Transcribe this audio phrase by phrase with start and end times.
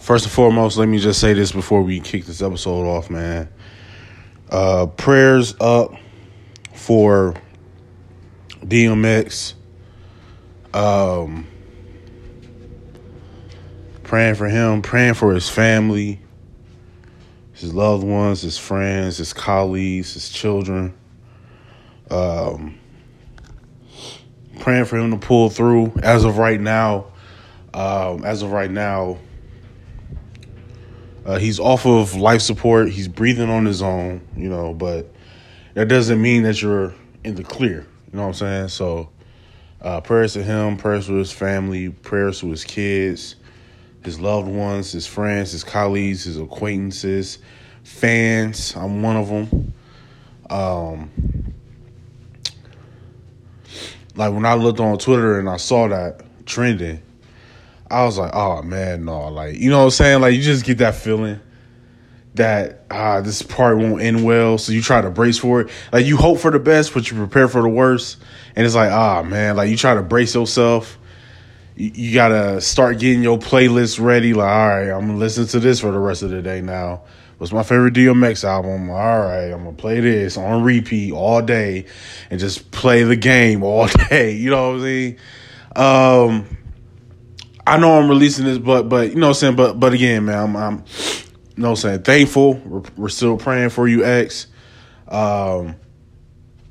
[0.00, 3.48] First and foremost, let me just say this before we kick this episode off, man.
[4.50, 5.94] Uh, prayers up
[6.74, 7.34] for
[8.64, 9.54] DMX.
[10.74, 11.46] Um,
[14.02, 16.20] praying for him, praying for his family,
[17.52, 20.94] his loved ones, his friends, his colleagues, his children.
[22.10, 22.78] Um,
[24.60, 25.92] praying for him to pull through.
[26.02, 27.06] As of right now,
[27.72, 29.18] um, as of right now,
[31.24, 32.90] uh, he's off of life support.
[32.90, 35.12] He's breathing on his own, you know, but
[35.74, 36.94] that doesn't mean that you're
[37.24, 37.86] in the clear.
[38.12, 38.68] You know what I'm saying?
[38.68, 39.08] So,
[39.80, 43.36] uh, prayers to him, prayers to his family, prayers to his kids,
[44.04, 47.38] his loved ones, his friends, his colleagues, his acquaintances,
[47.84, 48.74] fans.
[48.76, 49.74] I'm one of them.
[50.50, 51.10] Um,
[54.14, 57.02] like when I looked on Twitter and I saw that trending,
[57.92, 60.20] I was like, oh man, no, like you know what I'm saying?
[60.22, 61.38] Like you just get that feeling
[62.34, 65.70] that ah this part won't end well, so you try to brace for it.
[65.92, 68.18] Like you hope for the best, but you prepare for the worst.
[68.56, 70.98] And it's like, ah man, like you try to brace yourself.
[71.76, 74.32] You, you gotta start getting your playlist ready.
[74.32, 77.02] Like, all right, I'm gonna listen to this for the rest of the day now.
[77.36, 78.88] What's my favorite DMX album?
[78.88, 81.86] All right, I'm gonna play this on repeat all day
[82.30, 84.36] and just play the game all day.
[84.36, 85.18] You know what I'm saying?
[85.76, 86.56] Um
[87.66, 89.56] I know I'm releasing this, but but you know what I'm saying.
[89.56, 90.84] But but again, man, I'm, I'm
[91.56, 92.54] you know I'm saying thankful.
[92.54, 94.48] We're, we're still praying for you, X.
[95.08, 95.76] Um,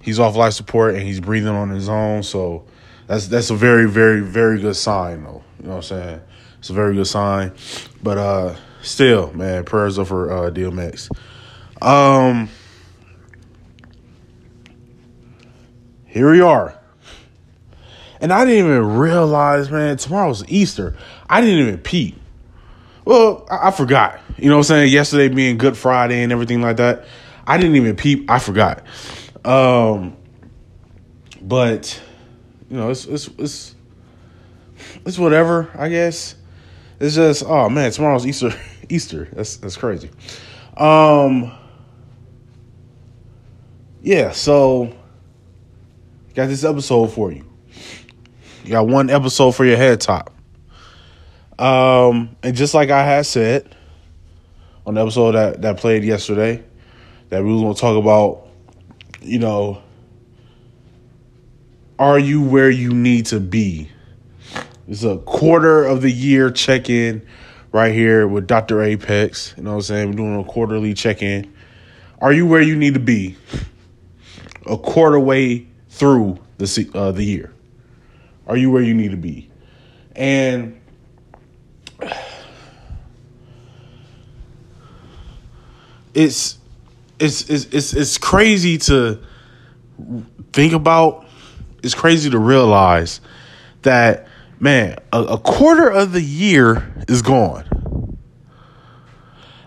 [0.02, 2.66] he's off life support and he's breathing on his own, so
[3.08, 5.44] that's that's a very very very good sign, though.
[5.59, 6.22] You know what I'm saying?
[6.59, 7.53] It's a very good sign.
[8.03, 11.09] But uh, still, man, prayers up for uh, DMX.
[11.81, 12.50] Um,
[16.05, 16.81] here we are.
[18.22, 20.95] And I didn't even realize, man, tomorrow's Easter.
[21.30, 22.16] I didn't even peep.
[23.03, 24.19] Well, I, I, forgot.
[24.38, 24.94] You know what I'm saying?
[24.94, 27.05] Yesterday being Good Friday and everything like that.
[27.47, 28.30] I didn't even peep.
[28.30, 28.83] I forgot.
[29.44, 30.15] Um,
[31.42, 31.99] but
[32.70, 33.76] you know, it's it's it's
[35.05, 36.36] it's whatever, I guess.
[36.99, 38.54] It's just oh man, tomorrow's Easter
[38.89, 39.27] Easter.
[39.33, 40.11] That's that's crazy.
[40.77, 41.52] Um
[44.02, 44.95] Yeah, so
[46.36, 47.51] got this episode for you.
[48.64, 50.33] You got one episode for your head top.
[51.58, 53.76] Um, and just like I had said
[54.86, 56.64] on the episode that, that played yesterday,
[57.30, 58.48] that we was gonna talk about,
[59.22, 59.82] you know,
[61.98, 63.89] are you where you need to be?
[64.88, 67.26] It's a quarter of the year check in
[67.72, 68.82] right here with Dr.
[68.82, 69.54] Apex.
[69.55, 70.10] You know what I'm saying?
[70.10, 71.54] We're doing a quarterly check in.
[72.20, 73.38] Are you where you need to be?
[74.66, 77.54] A quarter way through the uh, the year.
[78.52, 79.50] Are you where you need to be?
[80.14, 80.82] And
[86.14, 86.58] it's
[87.17, 89.20] it's it's it's, it's crazy to
[90.52, 91.26] think about.
[91.82, 93.22] It's crazy to realize
[93.84, 94.28] that
[94.60, 98.17] man, a, a quarter of the year is gone.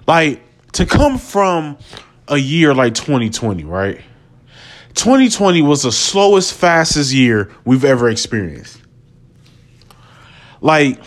[0.06, 0.42] Like
[0.72, 1.78] to come from
[2.28, 4.02] a year like 2020, right?
[4.94, 8.80] 2020 was the slowest, fastest year we've ever experienced.
[10.60, 11.02] Like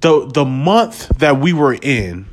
[0.00, 2.26] the the month that we were in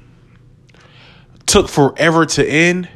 [1.46, 2.88] took forever to end.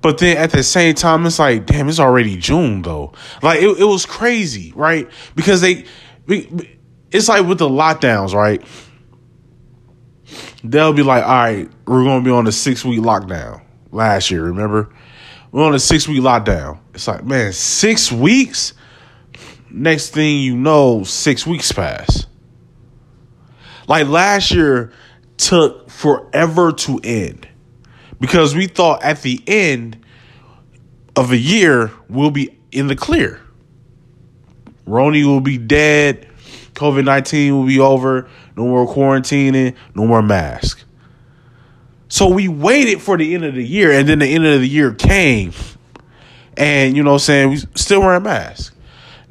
[0.00, 3.12] But then at the same time, it's like, damn, it's already June though.
[3.40, 5.08] Like it, it was crazy, right?
[5.36, 5.84] Because they,
[6.26, 8.64] it's like with the lockdowns, right?
[10.64, 14.44] They'll be like, all right, we're gonna be on a six week lockdown last year,
[14.44, 14.88] remember?
[15.52, 16.78] We're on a six week lockdown.
[16.94, 18.72] It's like, man, six weeks?
[19.70, 22.26] Next thing you know, six weeks pass.
[23.86, 24.92] Like last year
[25.36, 27.48] took forever to end
[28.20, 29.98] because we thought at the end
[31.16, 33.40] of a year we'll be in the clear.
[34.86, 36.28] Roni will be dead.
[36.74, 38.28] COVID 19 will be over.
[38.56, 39.74] No more quarantining.
[39.94, 40.82] No more mask.
[42.12, 44.68] So we waited for the end of the year, and then the end of the
[44.68, 45.54] year came.
[46.58, 48.70] And, you know what I'm saying, we still wearing masks.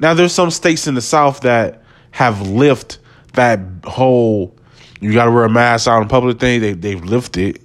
[0.00, 2.98] Now, there's some states in the South that have lifted
[3.34, 4.56] that whole
[5.00, 6.60] you got to wear a mask out in public thing.
[6.60, 7.60] They, they've lifted.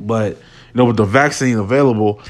[0.00, 0.38] But, you
[0.74, 2.20] know, with the vaccine available,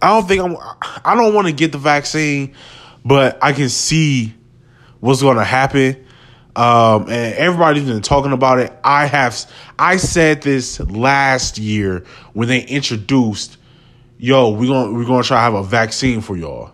[0.00, 0.56] I don't think I'm,
[1.04, 2.54] I don't want to get the vaccine,
[3.04, 4.34] but I can see
[5.00, 6.05] what's to happen
[6.56, 8.72] um, and everybody's been talking about it.
[8.82, 13.58] I have, I said this last year when they introduced,
[14.16, 16.72] yo, we're gonna we're gonna try to have a vaccine for y'all.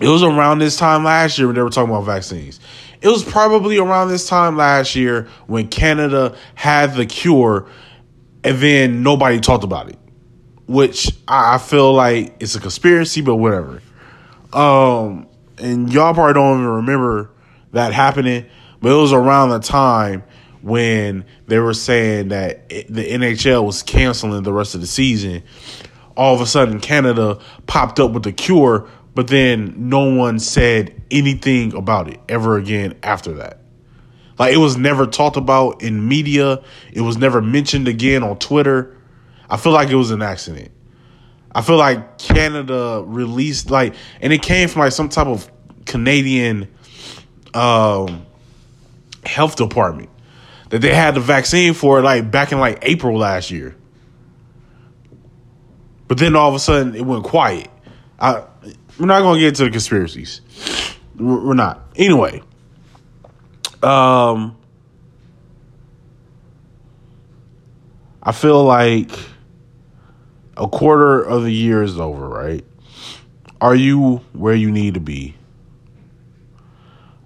[0.00, 2.58] It was around this time last year when they were talking about vaccines.
[3.00, 7.68] It was probably around this time last year when Canada had the cure
[8.42, 9.98] and then nobody talked about it.
[10.66, 13.82] Which I feel like it's a conspiracy, but whatever.
[14.52, 15.28] Um,
[15.58, 17.31] and y'all probably don't even remember
[17.72, 18.46] that happening,
[18.80, 20.22] but it was around the time
[20.62, 25.42] when they were saying that the NHL was canceling the rest of the season.
[26.16, 31.02] All of a sudden, Canada popped up with the cure, but then no one said
[31.10, 33.58] anything about it ever again after that.
[34.38, 36.62] Like it was never talked about in media.
[36.92, 38.96] It was never mentioned again on Twitter.
[39.48, 40.70] I feel like it was an accident.
[41.54, 45.50] I feel like Canada released like, and it came from like some type of
[45.84, 46.68] Canadian
[47.54, 48.26] um,
[49.24, 50.10] health department
[50.70, 53.76] that they had the vaccine for like back in like April last year.
[56.08, 57.68] But then all of a sudden it went quiet.
[58.18, 58.44] I,
[58.98, 60.40] we're not to get into the conspiracies.
[61.16, 61.82] We're not.
[61.96, 62.42] Anyway,
[63.82, 64.56] um,
[68.22, 69.10] I feel like
[70.56, 72.64] a quarter of the year is over, right?
[73.60, 75.34] Are you where you need to be?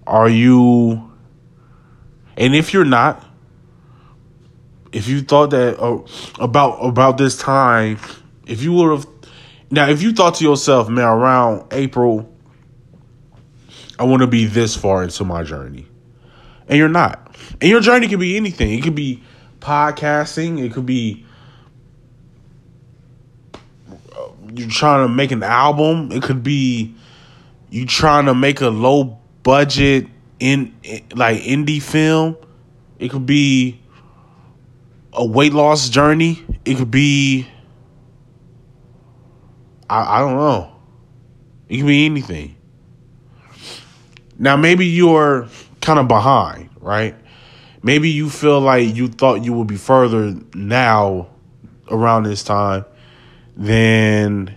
[0.07, 1.11] Are you,
[2.37, 3.25] and if you're not,
[4.93, 5.99] if you thought that uh,
[6.39, 7.99] about about this time,
[8.45, 9.07] if you would have
[9.69, 12.33] now, if you thought to yourself, man, around April,
[13.99, 15.85] I want to be this far into my journey,
[16.69, 18.79] and you're not, and your journey could be anything.
[18.79, 19.21] It could be
[19.59, 20.63] podcasting.
[20.63, 21.25] It could be
[24.53, 26.13] you're trying to make an album.
[26.13, 26.95] It could be
[27.69, 30.07] you trying to make a low budget
[30.41, 30.75] in
[31.15, 32.35] like indie film.
[32.99, 33.79] It could be
[35.13, 36.43] a weight loss journey.
[36.65, 37.47] It could be
[39.89, 40.75] I, I don't know.
[41.69, 42.57] It could be anything.
[44.37, 45.47] Now maybe you're
[45.79, 47.15] kind of behind, right?
[47.81, 51.29] Maybe you feel like you thought you would be further now
[51.89, 52.83] around this time
[53.55, 54.53] than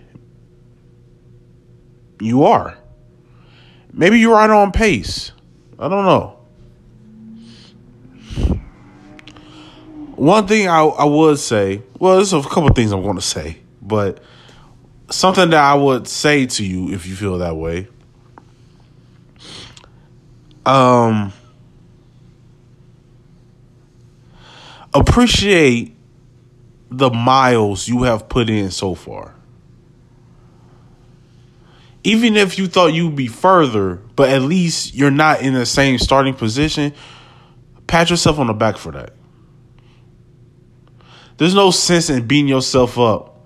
[2.19, 2.80] you are.
[3.93, 5.31] Maybe you're right on pace.
[5.77, 6.37] I don't know.
[10.15, 13.57] One thing I, I would say, well, there's a couple things I'm going to say,
[13.81, 14.23] but
[15.09, 17.87] something that I would say to you if you feel that way.
[20.65, 21.33] Um,
[24.93, 25.95] appreciate
[26.91, 29.33] the miles you have put in so far.
[32.03, 35.99] Even if you thought you'd be further, but at least you're not in the same
[35.99, 36.93] starting position,
[37.87, 39.13] pat yourself on the back for that.
[41.37, 43.39] There's no sense in beating yourself up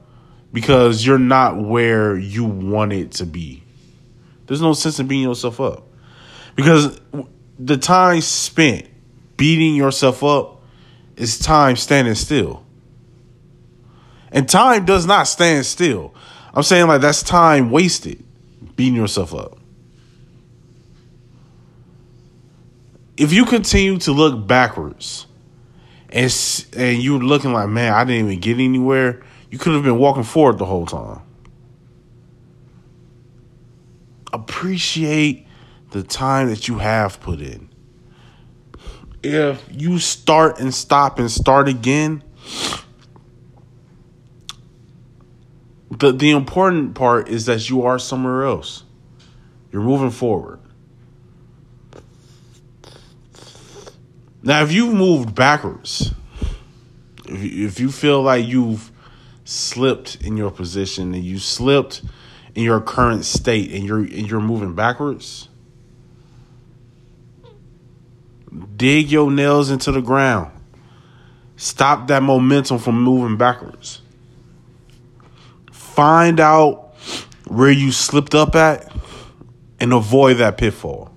[0.54, 3.64] because you're not where you want it to be.
[4.48, 5.88] There's no sense in beating yourself up
[6.56, 7.00] because
[7.60, 8.88] the time spent
[9.38, 10.62] beating yourself up
[11.18, 12.66] is time standing still.
[14.32, 16.14] And time does not stand still.
[16.54, 18.25] I'm saying like that's time wasted
[18.76, 19.58] beating yourself up.
[23.18, 25.26] If you continue to look backwards
[26.10, 29.98] and and you're looking like, man, I didn't even get anywhere, you could have been
[29.98, 31.22] walking forward the whole time.
[34.34, 35.48] Appreciate
[35.92, 37.70] the time that you have put in.
[39.24, 42.22] If you start and stop and start again,
[46.00, 48.84] the the important part is that you are somewhere else.
[49.72, 50.60] You're moving forward.
[54.42, 56.14] Now, if you've moved backwards,
[57.28, 58.92] if you, if you feel like you've
[59.44, 62.04] slipped in your position and you slipped
[62.54, 65.50] in your current state and you're and you're moving backwards,
[68.76, 70.52] dig your nails into the ground.
[71.58, 74.02] Stop that momentum from moving backwards.
[75.96, 76.94] Find out
[77.48, 78.92] where you slipped up at
[79.80, 81.10] and avoid that pitfall.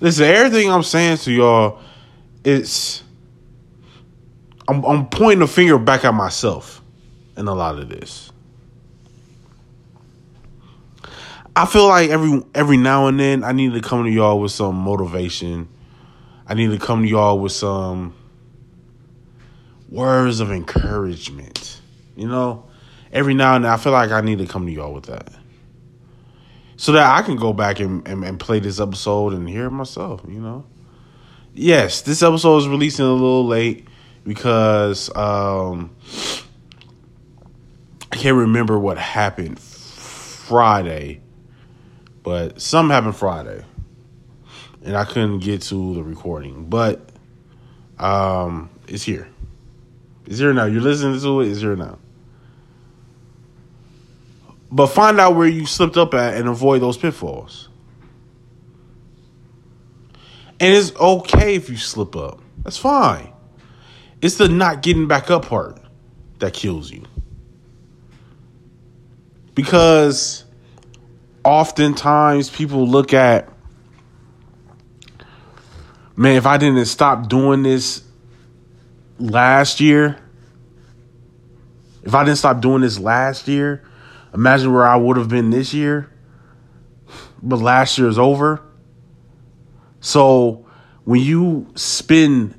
[0.00, 1.80] Listen, everything I'm saying to y'all,
[2.44, 3.02] it's
[4.66, 6.80] I'm I'm pointing a finger back at myself
[7.36, 8.32] in a lot of this.
[11.54, 14.52] I feel like every every now and then I need to come to y'all with
[14.52, 15.68] some motivation.
[16.48, 18.14] I need to come to y'all with some
[19.92, 21.80] words of encouragement.
[22.16, 22.68] You know,
[23.12, 25.32] every now and then I feel like I need to come to y'all with that.
[26.76, 29.70] So that I can go back and, and, and play this episode and hear it
[29.70, 30.66] myself, you know.
[31.54, 33.86] Yes, this episode is releasing a little late
[34.24, 35.94] because um
[38.10, 41.20] I can't remember what happened Friday,
[42.22, 43.64] but something happened Friday,
[44.84, 46.66] and I couldn't get to the recording.
[46.66, 47.08] But
[47.98, 49.31] um, it's here.
[50.28, 50.64] Here now.
[50.64, 51.50] You're listening to it.
[51.50, 51.98] It's now.
[54.70, 57.68] But find out where you slipped up at and avoid those pitfalls.
[60.58, 62.40] And it's okay if you slip up.
[62.62, 63.32] That's fine.
[64.22, 65.78] It's the not getting back up part
[66.38, 67.04] that kills you.
[69.54, 70.44] Because
[71.44, 73.48] oftentimes people look at,
[76.16, 78.02] man, if I didn't stop doing this
[79.22, 80.18] last year,
[82.02, 83.84] if I didn't stop doing this last year,
[84.34, 86.10] imagine where I would have been this year.
[87.42, 88.62] But last year is over.
[90.00, 90.66] So
[91.04, 92.58] when you spend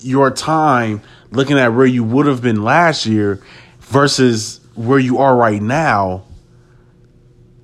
[0.00, 3.42] your time looking at where you would have been last year
[3.80, 6.24] versus where you are right now,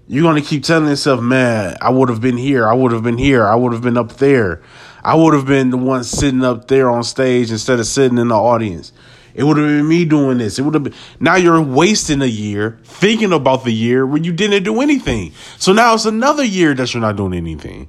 [0.08, 2.68] you're going to keep telling yourself, man, I would have been here.
[2.68, 3.46] I would have been here.
[3.46, 4.62] I would have been up there.
[5.06, 8.26] I would have been the one sitting up there on stage instead of sitting in
[8.26, 8.92] the audience.
[9.34, 10.58] It would have been me doing this.
[10.58, 10.94] It would have been.
[11.20, 15.32] Now you're wasting a year thinking about the year when you didn't do anything.
[15.58, 17.86] So now it's another year that you're not doing anything.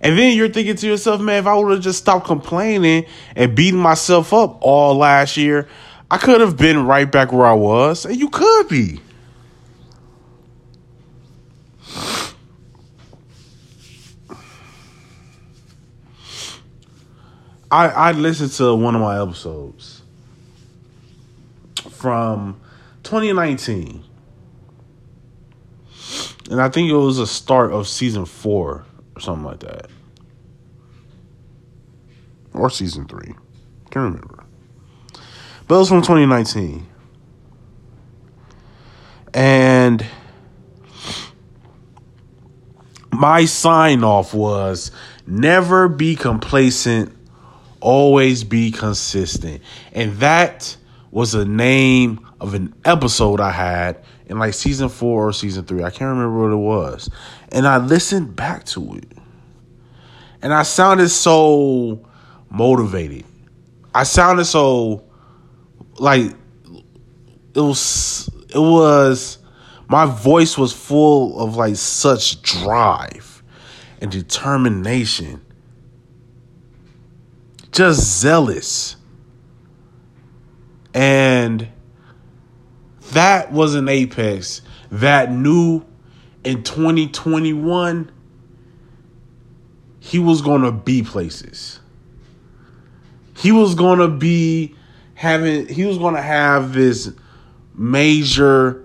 [0.00, 3.04] And then you're thinking to yourself, man, if I would have just stopped complaining
[3.36, 5.68] and beating myself up all last year,
[6.10, 8.06] I could have been right back where I was.
[8.06, 9.00] And you could be.
[17.70, 20.02] I I listened to one of my episodes
[21.90, 22.60] from
[23.02, 24.04] 2019.
[26.50, 28.84] And I think it was the start of season 4
[29.16, 29.90] or something like that.
[32.54, 33.26] Or season 3.
[33.90, 34.44] Can't remember.
[35.66, 36.86] But it was from 2019.
[39.34, 40.06] And
[43.12, 44.90] my sign off was
[45.26, 47.17] never be complacent
[47.80, 49.62] always be consistent.
[49.92, 50.76] And that
[51.10, 55.82] was the name of an episode I had in like season four or season three.
[55.82, 57.10] I can't remember what it was.
[57.50, 59.10] And I listened back to it.
[60.42, 62.06] And I sounded so
[62.50, 63.24] motivated.
[63.94, 65.04] I sounded so
[65.98, 66.32] like
[67.54, 69.38] it was it was
[69.88, 73.42] my voice was full of like such drive
[74.00, 75.40] and determination
[77.72, 78.96] just zealous.
[80.94, 81.68] And
[83.12, 85.84] that was an apex that knew
[86.44, 88.10] in 2021
[90.00, 91.80] he was going to be places.
[93.36, 94.74] He was going to be
[95.14, 97.10] having he was going to have this
[97.74, 98.84] major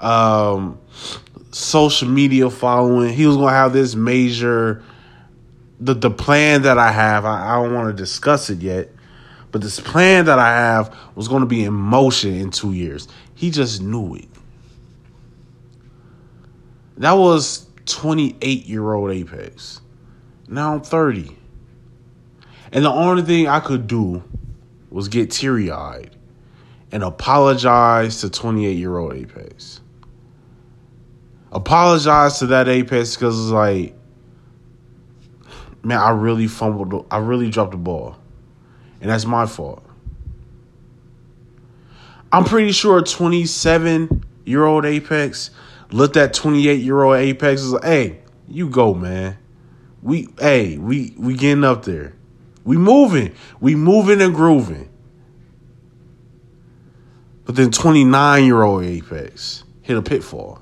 [0.00, 0.78] um
[1.50, 3.12] social media following.
[3.12, 4.82] He was going to have this major
[5.80, 8.90] the the plan that I have, I, I don't want to discuss it yet,
[9.50, 13.08] but this plan that I have was going to be in motion in two years.
[13.34, 14.28] He just knew it.
[16.98, 19.80] That was 28 year old Apex.
[20.48, 21.36] Now I'm 30.
[22.72, 24.22] And the only thing I could do
[24.90, 26.10] was get teary eyed
[26.90, 29.80] and apologize to 28 year old Apex.
[31.52, 33.94] Apologize to that Apex because it's like,
[35.82, 37.06] man, I really fumbled.
[37.10, 38.16] I really dropped the ball,
[39.00, 39.84] and that's my fault.
[42.30, 45.50] I'm pretty sure 27 year old Apex
[45.90, 49.38] looked at 28 year old Apex was like, "Hey, you go, man.
[50.02, 52.14] We, hey, we we getting up there.
[52.64, 53.34] We moving.
[53.60, 54.88] We moving and grooving."
[57.44, 60.60] But then 29 year old Apex hit a pitfall.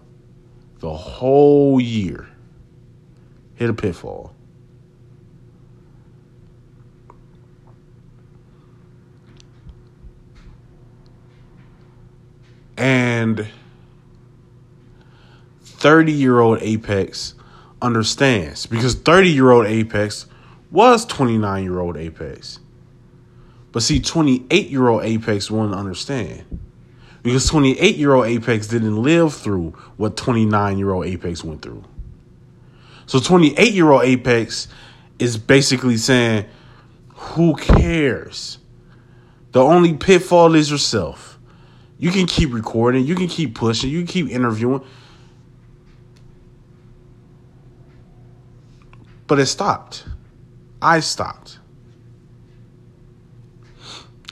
[0.79, 2.29] The whole year
[3.57, 4.33] hit a pitfall.
[13.27, 13.49] And
[15.63, 17.35] 30 year old Apex
[17.83, 20.27] understands because 30 year old Apex
[20.71, 22.61] was 29 year old Apex.
[23.73, 26.61] But see, 28 year old Apex wouldn't understand
[27.25, 31.83] because 28 year old Apex didn't live through what 29 year old Apex went through.
[33.07, 34.69] So 28 year old Apex
[35.19, 36.47] is basically saying,
[37.15, 38.59] Who cares?
[39.51, 41.36] The only pitfall is yourself.
[41.99, 44.85] You can keep recording, you can keep pushing, you can keep interviewing.
[49.27, 50.05] But it stopped.
[50.81, 51.59] I stopped.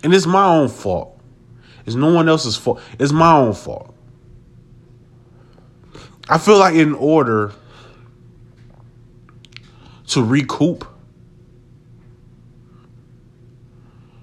[0.02, 1.18] And it's my own fault.
[1.86, 2.80] It's no one else's fault.
[2.98, 3.94] It's my own fault.
[6.28, 7.52] I feel like in order
[10.08, 10.86] to recoup,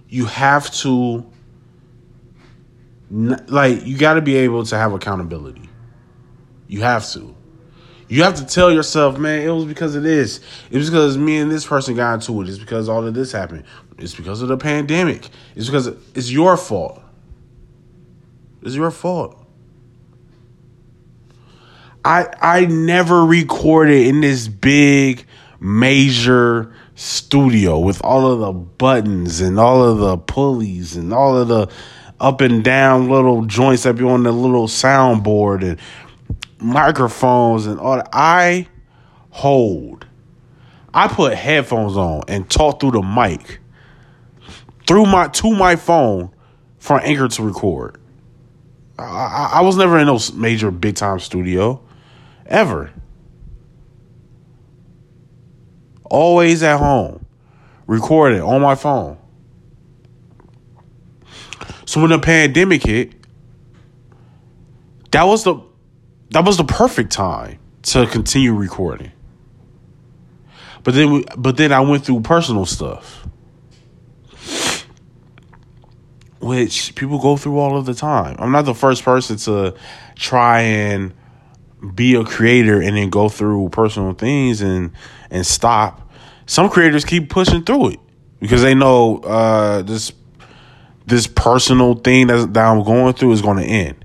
[0.08, 1.31] you have to
[3.12, 5.70] like you got to be able to have accountability.
[6.68, 7.36] You have to.
[8.08, 10.42] You have to tell yourself, man, it was because of this.
[10.70, 12.50] It was because me and this person got into it.
[12.50, 13.64] It's because all of this happened.
[13.98, 15.30] It's because of the pandemic.
[15.56, 17.02] It's because it's your fault.
[18.64, 19.38] It's your fault.
[22.04, 25.26] I I never recorded in this big
[25.60, 31.48] major studio with all of the buttons and all of the pulleys and all of
[31.48, 31.68] the
[32.22, 35.80] up and down little joints that be on the little soundboard and
[36.60, 38.10] microphones and all that.
[38.14, 38.68] I
[39.32, 40.06] hold.
[40.94, 43.60] I put headphones on and talk through the mic
[44.86, 46.30] through my to my phone
[46.78, 47.98] for Anchor to record.
[49.00, 51.82] I, I, I was never in those major big time studio
[52.46, 52.92] ever.
[56.04, 57.26] Always at home,
[57.88, 59.18] recording on my phone.
[61.92, 63.12] So when the pandemic hit,
[65.12, 65.62] that was the
[66.30, 69.12] that was the perfect time to continue recording.
[70.84, 73.28] But then we, but then I went through personal stuff.
[76.40, 78.38] Which people go through all of the time.
[78.40, 79.76] I'm not the first person to
[80.16, 81.14] try and
[81.94, 84.94] be a creator and then go through personal things and
[85.30, 86.10] and stop.
[86.46, 88.00] Some creators keep pushing through it
[88.40, 90.14] because they know uh, this
[91.12, 94.04] this personal thing that, that I'm going through is going to end.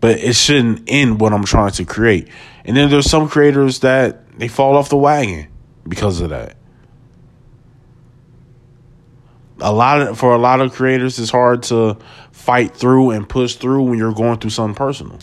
[0.00, 2.28] But it shouldn't end what I'm trying to create.
[2.64, 5.48] And then there's some creators that they fall off the wagon
[5.86, 6.56] because of that.
[9.60, 11.96] A lot of for a lot of creators it's hard to
[12.30, 15.18] fight through and push through when you're going through something personal.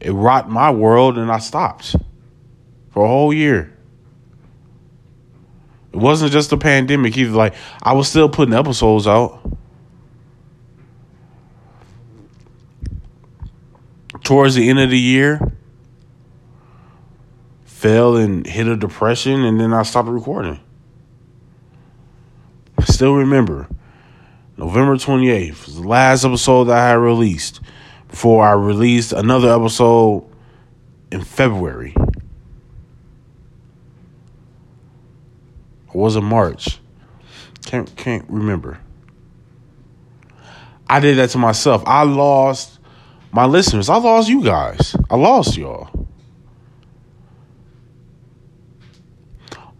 [0.00, 1.94] it rocked my world and I stopped
[2.90, 3.76] for a whole year.
[5.92, 7.36] It wasn't just a pandemic either.
[7.36, 9.40] Like I was still putting episodes out.
[14.22, 15.40] Towards the end of the year,
[17.64, 20.60] fell and hit a depression, and then I stopped recording.
[22.78, 23.68] I still remember
[24.60, 27.60] November 28th was the last episode that I had released
[28.08, 30.30] before I released another episode
[31.10, 31.94] in February.
[35.92, 36.78] Was it March?
[37.64, 38.80] Can't can't remember.
[40.88, 41.82] I did that to myself.
[41.86, 42.78] I lost
[43.32, 43.88] my listeners.
[43.88, 44.96] I lost you guys.
[45.08, 45.88] I lost y'all.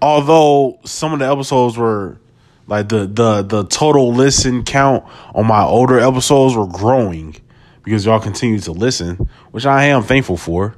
[0.03, 2.19] Although some of the episodes were
[2.67, 7.37] like the the the total listen count on my older episodes were growing
[7.83, 10.77] because y'all continue to listen, which I am thankful for.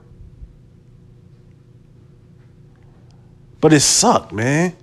[3.61, 4.75] But it sucked, man.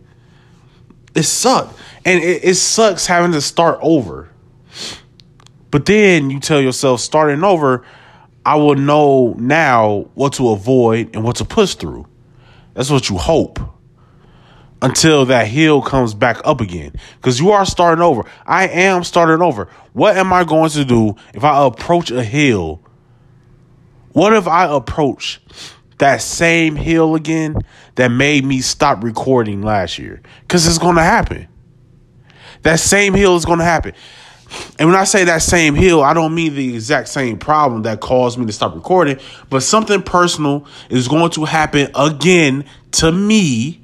[1.15, 1.77] It sucked.
[2.05, 4.29] And it, it sucks having to start over.
[5.71, 7.85] But then you tell yourself, starting over,
[8.45, 12.07] I will know now what to avoid and what to push through.
[12.73, 13.59] That's what you hope
[14.81, 16.93] until that hill comes back up again.
[17.17, 18.23] Because you are starting over.
[18.45, 19.67] I am starting over.
[19.93, 22.81] What am I going to do if I approach a hill?
[24.13, 25.41] What if I approach
[25.99, 27.55] that same hill again
[27.95, 30.21] that made me stop recording last year?
[30.41, 31.47] Because it's going to happen.
[32.63, 33.93] That same hill is going to happen.
[34.79, 37.99] And when I say that same hill, I don't mean the exact same problem that
[37.99, 43.81] caused me to stop recording, but something personal is going to happen again to me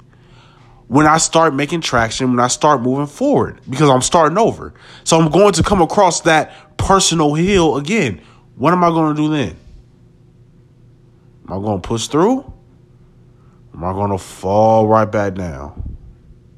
[0.87, 4.73] when I start making traction, when I start moving forward, because I'm starting over.
[5.03, 8.21] So I'm going to come across that personal hill again.
[8.55, 9.57] What am I going to do then?
[11.47, 12.51] Am I going to push through?
[13.73, 15.97] Am I going to fall right back down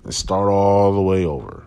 [0.03, 1.65] and start all the way over?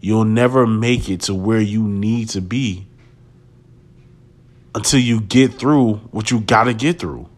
[0.00, 2.86] You'll never make it to where you need to be
[4.74, 7.28] until you get through what you got to get through.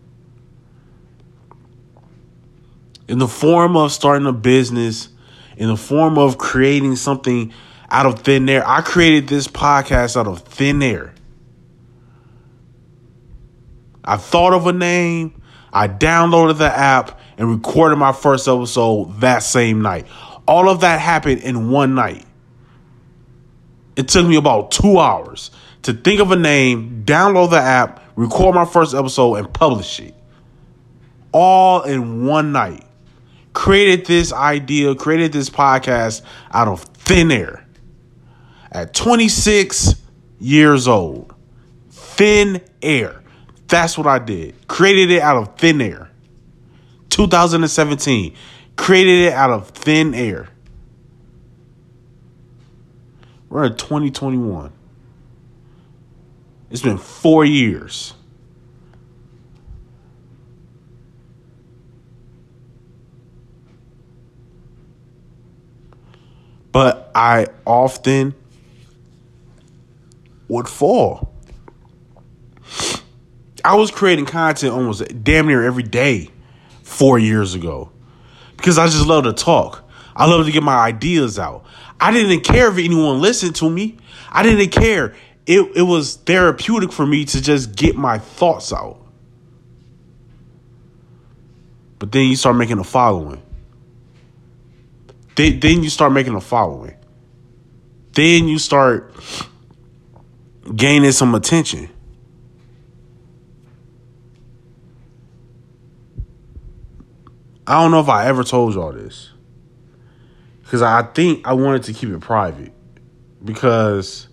[3.10, 5.08] in the form of starting a business,
[5.56, 7.52] in the form of creating something
[7.90, 8.62] out of thin air.
[8.64, 11.12] I created this podcast out of thin air.
[14.10, 15.40] I thought of a name,
[15.72, 20.08] I downloaded the app, and recorded my first episode that same night.
[20.48, 22.26] All of that happened in one night.
[23.94, 28.56] It took me about two hours to think of a name, download the app, record
[28.56, 30.14] my first episode, and publish it.
[31.30, 32.84] All in one night
[33.52, 37.64] created this idea, created this podcast out of thin air.
[38.72, 39.94] At 26
[40.40, 41.32] years old.
[41.90, 43.19] Thin air.
[43.70, 44.66] That's what I did.
[44.66, 46.10] Created it out of thin air.
[47.10, 48.34] 2017.
[48.76, 50.48] Created it out of thin air.
[53.48, 54.72] We're in 2021.
[56.70, 58.14] It's been four years.
[66.72, 68.34] But I often
[70.48, 71.32] would fall.
[73.64, 76.30] I was creating content almost damn near every day
[76.82, 77.90] four years ago
[78.56, 79.88] because I just love to talk.
[80.14, 81.64] I love to get my ideas out.
[81.98, 83.98] I didn't care if anyone listened to me.
[84.30, 85.14] I didn't care.
[85.46, 88.98] It, it was therapeutic for me to just get my thoughts out.
[91.98, 93.42] But then you start making a following.
[95.36, 96.96] Then, then you start making a following.
[98.12, 99.14] Then you start
[100.74, 101.90] gaining some attention.
[107.70, 109.30] I don't know if I ever told y'all this.
[110.64, 112.72] Because I think I wanted to keep it private.
[113.44, 114.26] Because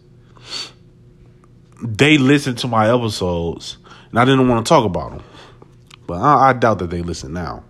[1.83, 3.77] they listened to my episodes
[4.09, 5.23] and I didn't want to talk about them.
[6.07, 7.63] But I, I doubt that they listen now.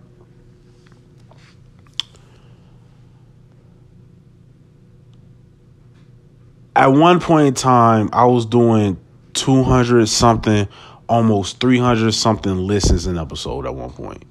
[6.74, 8.98] At one point in time, I was doing
[9.34, 10.66] 200 something,
[11.10, 14.24] almost 300 something listens an episode at one point.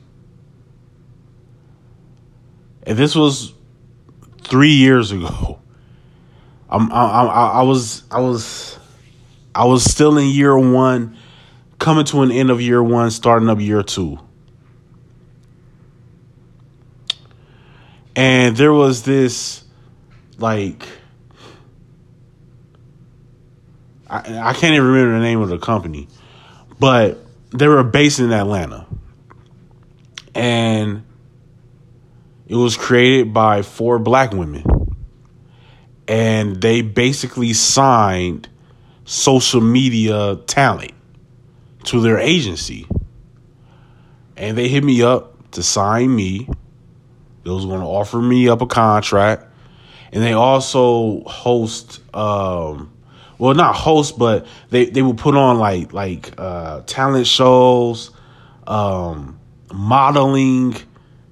[2.87, 3.53] And this was
[4.43, 5.59] three years ago.
[6.69, 8.79] I'm, I, I, I was, I was,
[9.53, 11.17] I was still in year one,
[11.79, 14.19] coming to an end of year one, starting up year two.
[18.15, 19.65] And there was this,
[20.37, 20.87] like,
[24.09, 26.07] I, I can't even remember the name of the company,
[26.79, 27.19] but
[27.51, 28.87] they were based in Atlanta.
[30.33, 31.03] And
[32.47, 34.63] it was created by four black women.
[36.07, 38.47] And they basically signed
[39.03, 40.93] social media talent
[41.85, 42.87] to their agency.
[44.37, 46.47] And they hit me up to sign me.
[47.43, 49.45] They was going to offer me up a contract.
[50.13, 52.93] And they also host um
[53.37, 58.11] well not host but they they would put on like like uh talent shows
[58.65, 59.37] um
[59.71, 60.75] modeling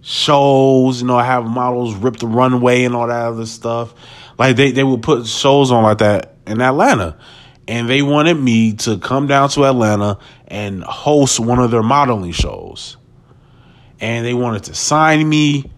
[0.06, 3.96] shows, you know, have models rip the runway and all that other stuff.
[4.38, 7.18] Like they, they would put shows on like that in Atlanta.
[7.68, 12.34] And they wanted me to come down to Atlanta and host one of their modeling
[12.34, 12.98] shows.
[14.00, 15.72] And they wanted to sign me.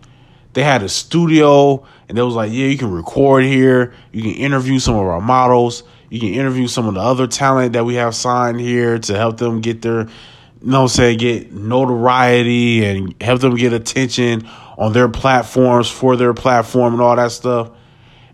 [0.52, 3.94] They had a studio and they was like, yeah, you can record here.
[4.12, 5.84] You can interview some of our models.
[6.10, 9.38] You can interview some of the other talent that we have signed here to help
[9.38, 10.10] them get their
[10.62, 16.34] you know say get notoriety and help them get attention on their platforms for their
[16.34, 17.72] platform and all that stuff.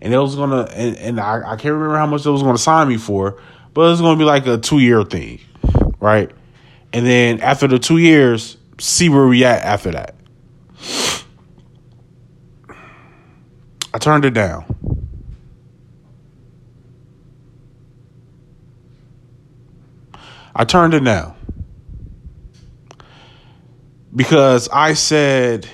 [0.01, 2.57] And it was gonna and, and I, I can't remember how much it was gonna
[2.57, 3.41] sign me for,
[3.73, 5.39] but it was gonna be like a two year thing.
[5.99, 6.31] Right?
[6.91, 10.15] And then after the two years, see where we at after that.
[13.93, 14.65] I turned it down.
[20.55, 21.35] I turned it down
[24.15, 25.67] because I said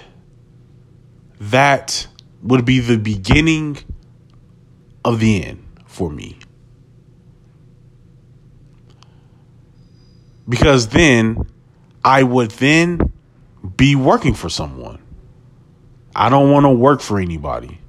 [1.39, 2.08] that
[2.41, 3.78] would be the beginning
[5.04, 6.38] of the end for me.
[10.47, 11.45] Because then
[12.04, 13.12] I would then
[13.78, 14.99] be working for someone.
[16.15, 17.80] I don't want to work for anybody.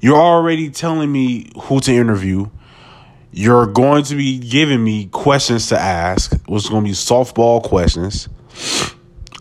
[0.00, 2.50] You're already telling me who to interview.
[3.30, 8.28] You're going to be giving me questions to ask, is going to be softball questions.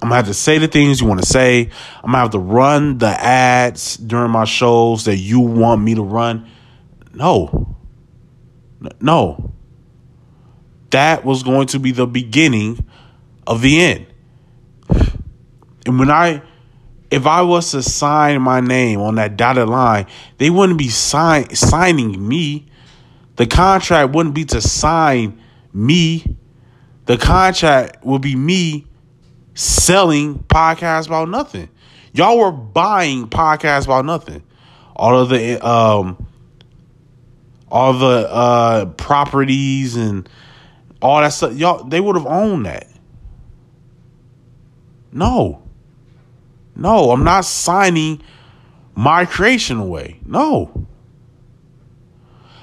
[0.02, 1.70] I'm gonna have to say the things you want to say.
[2.04, 6.02] I'm gonna have to run the ads during my shows that you want me to
[6.02, 6.50] run.
[7.14, 7.78] No.
[9.00, 9.54] No.
[10.90, 12.86] That was going to be the beginning
[13.46, 14.08] of the end.
[15.86, 16.42] And when I
[17.12, 21.54] if I was to sign my name on that dotted line, they wouldn't be sign,
[21.54, 22.68] signing me.
[23.36, 25.42] The contract wouldn't be to sign
[25.74, 26.38] me.
[27.06, 28.88] The contract would be me
[29.54, 31.70] selling podcasts about nothing.
[32.14, 34.44] Y'all were buying podcasts about nothing.
[34.96, 36.28] All of the um
[37.70, 40.28] all the uh properties and
[41.02, 41.54] all that stuff.
[41.54, 42.88] Y'all they would have owned that.
[45.12, 45.62] No.
[46.76, 48.22] No, I'm not signing
[48.96, 50.20] my creation away.
[50.26, 50.88] No.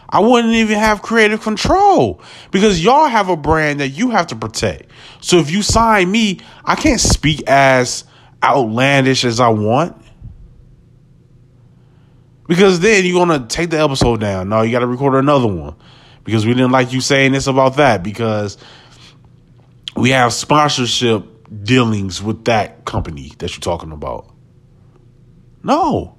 [0.09, 4.37] I wouldn't even have creative control because y'all have a brand that you have to
[4.37, 4.91] protect.
[5.21, 8.05] So if you sign me, I can't speak as
[8.43, 9.97] outlandish as I want.
[12.47, 14.49] Because then you're gonna take the episode down.
[14.49, 15.75] No, you gotta record another one.
[16.25, 18.57] Because we didn't like you saying this about that because
[19.95, 21.25] we have sponsorship
[21.65, 24.33] dealings with that company that you're talking about.
[25.63, 26.17] No.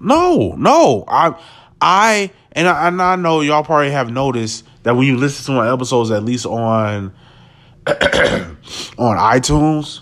[0.00, 1.04] No, no.
[1.08, 1.38] I
[1.84, 5.60] I and I, and I know y'all probably have noticed that when you listen to
[5.60, 7.12] my episodes, at least on
[7.86, 8.56] on
[8.96, 10.00] iTunes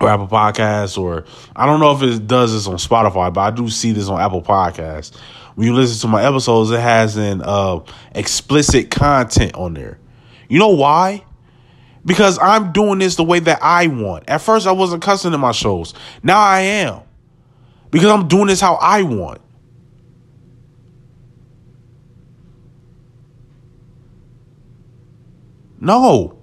[0.00, 3.50] or Apple Podcasts, or I don't know if it does this on Spotify, but I
[3.50, 5.14] do see this on Apple Podcasts.
[5.54, 7.80] When you listen to my episodes, it has an uh,
[8.14, 9.98] explicit content on there.
[10.48, 11.26] You know why?
[12.06, 14.24] Because I'm doing this the way that I want.
[14.30, 15.92] At first, I wasn't cussing in my shows.
[16.22, 17.02] Now I am.
[17.90, 19.42] Because I'm doing this how I want.
[25.80, 26.38] No.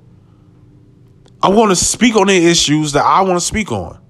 [1.42, 4.02] I want to speak on the issues that I want to speak on.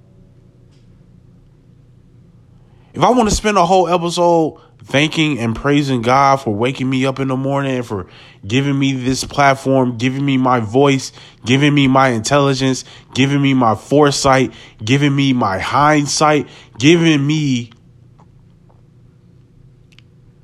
[2.93, 7.05] If I want to spend a whole episode thanking and praising God for waking me
[7.05, 8.07] up in the morning and for
[8.47, 11.11] giving me this platform, giving me my voice,
[11.45, 16.47] giving me my intelligence, giving me my foresight, giving me my hindsight,
[16.79, 17.71] giving me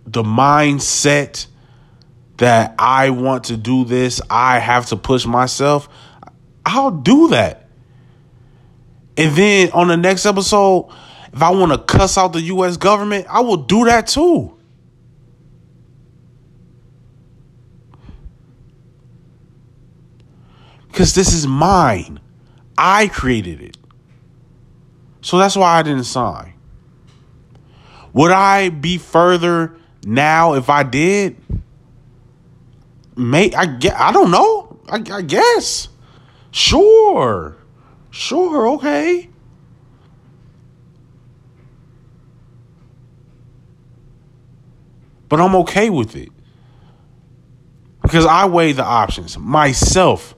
[0.06, 1.48] the mindset
[2.38, 5.88] that I want to do this, I have to push myself,
[6.65, 7.67] I'll do that.
[9.17, 10.89] And then on the next episode,
[11.32, 14.58] if I want to cuss out the US government, I will do that too.
[20.88, 22.19] Because this is mine.
[22.78, 23.78] I created it.
[25.22, 26.54] So that's why I didn't sign.
[28.13, 31.36] Would I be further now if I did?
[33.15, 34.80] May I get I don't know.
[34.89, 35.89] I, I guess.
[36.52, 37.58] Sure.
[38.12, 39.30] Sure, okay.
[45.30, 46.30] But I'm okay with it.
[48.04, 50.36] Because I weigh the options myself.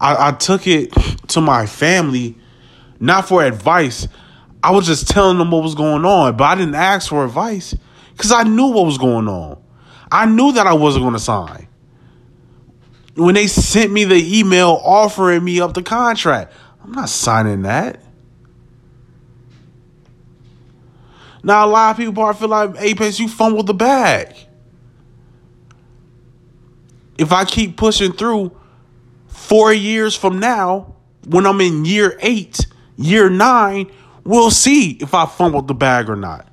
[0.00, 0.92] I, I took it
[1.28, 2.36] to my family,
[3.00, 4.06] not for advice.
[4.62, 7.74] I was just telling them what was going on, but I didn't ask for advice
[8.12, 9.60] because I knew what was going on.
[10.10, 11.67] I knew that I wasn't going to sign
[13.18, 16.52] when they sent me the email offering me up the contract.
[16.82, 18.00] I'm not signing that.
[21.42, 24.34] Now a lot of people probably feel like Apex, you fumbled the bag.
[27.16, 28.56] If I keep pushing through
[29.26, 30.94] four years from now,
[31.26, 33.90] when I'm in year eight, year nine,
[34.24, 36.46] we'll see if I fumbled the bag or not.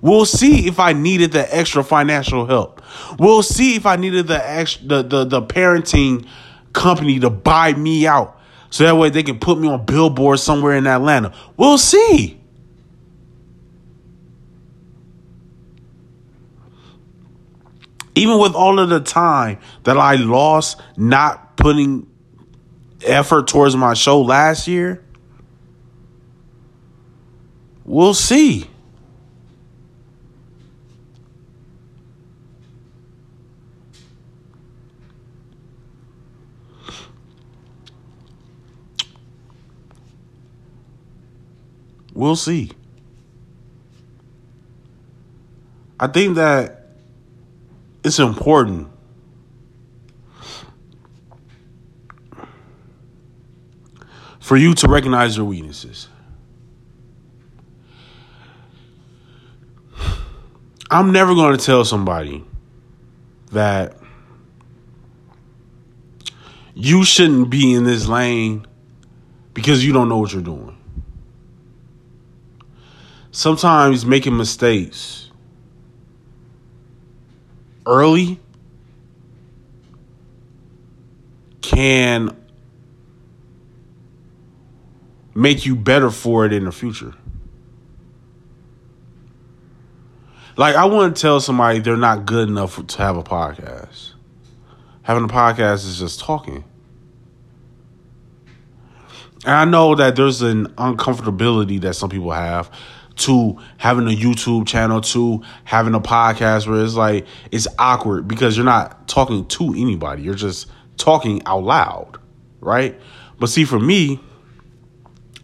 [0.00, 2.75] We'll see if I needed the extra financial help.
[3.18, 6.26] We'll see if I needed the the, the, the parenting
[6.72, 8.38] company to buy me out.
[8.70, 11.32] So that way they can put me on billboards somewhere in Atlanta.
[11.56, 12.40] We'll see.
[18.14, 22.06] Even with all of the time that I lost not putting
[23.04, 25.04] effort towards my show last year,
[27.84, 28.70] we'll see.
[42.16, 42.70] We'll see.
[46.00, 46.86] I think that
[48.02, 48.88] it's important
[54.40, 56.08] for you to recognize your weaknesses.
[60.90, 62.42] I'm never going to tell somebody
[63.52, 63.94] that
[66.74, 68.64] you shouldn't be in this lane
[69.52, 70.75] because you don't know what you're doing
[73.36, 75.30] sometimes making mistakes
[77.84, 78.40] early
[81.60, 82.34] can
[85.34, 87.12] make you better for it in the future.
[90.56, 94.14] Like I wouldn't tell somebody they're not good enough to have a podcast.
[95.02, 96.64] Having a podcast is just talking.
[99.44, 102.70] And I know that there's an uncomfortability that some people have
[103.16, 108.56] to having a YouTube channel to having a podcast where it's like it's awkward because
[108.56, 110.22] you're not talking to anybody.
[110.22, 112.18] You're just talking out loud,
[112.60, 112.98] right?
[113.38, 114.20] But see, for me,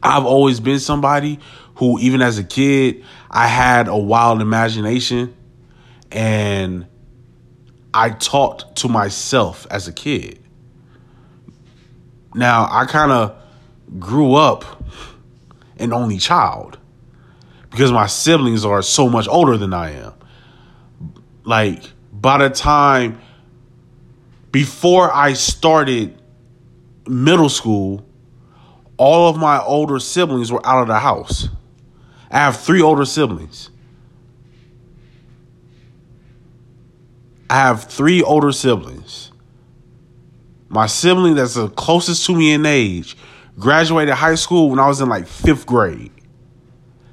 [0.03, 1.39] I've always been somebody
[1.77, 5.35] who, even as a kid, I had a wild imagination.
[6.11, 6.87] and
[7.95, 10.39] I talked to myself as a kid.
[12.35, 13.37] Now, I kind of
[13.99, 14.65] grew up
[15.77, 16.79] an only child
[17.73, 20.13] because my siblings are so much older than I am.
[21.43, 21.83] Like,
[22.13, 23.19] by the time
[24.53, 26.21] before I started
[27.09, 28.07] middle school,
[28.99, 31.49] all of my older siblings were out of the house.
[32.31, 33.71] I have three older siblings.
[37.49, 39.33] I have three older siblings.
[40.69, 43.17] My sibling that's the closest to me in age
[43.59, 46.13] graduated high school when I was in like fifth grade.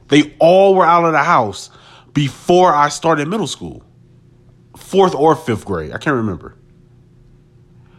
[0.09, 1.69] They all were out of the house
[2.13, 3.83] before I started middle school,
[4.75, 5.91] fourth or fifth grade.
[5.91, 6.55] I can't remember.